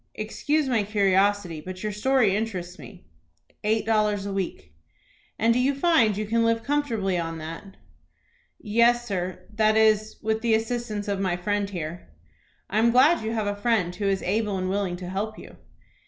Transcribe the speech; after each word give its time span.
Excuse 0.15 0.67
my 0.67 0.81
curiosity, 0.81 1.61
but 1.61 1.83
your 1.83 1.91
story 1.91 2.35
interests 2.35 2.79
me." 2.79 3.05
"Eight 3.63 3.85
dollars 3.85 4.25
a 4.25 4.33
week." 4.33 4.73
"And 5.37 5.53
do 5.53 5.59
you 5.59 5.75
find 5.75 6.17
you 6.17 6.25
can 6.25 6.43
live 6.43 6.63
comfortably 6.63 7.19
on 7.19 7.37
that?" 7.37 7.77
"Yes, 8.59 9.05
sir; 9.05 9.43
that 9.53 9.77
is, 9.77 10.15
with 10.23 10.41
the 10.41 10.55
assistance 10.55 11.07
of 11.07 11.19
my 11.19 11.37
friend 11.37 11.69
here." 11.69 12.09
"I 12.67 12.79
am 12.79 12.89
glad 12.89 13.23
you 13.23 13.33
have 13.33 13.45
a 13.45 13.55
friend 13.55 13.95
who 13.95 14.05
is 14.07 14.23
able 14.23 14.57
and 14.57 14.69
willing 14.71 14.95
to 14.95 15.07
help 15.07 15.37
you." 15.37 15.55